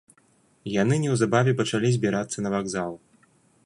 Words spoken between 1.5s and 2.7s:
пачалі збірацца на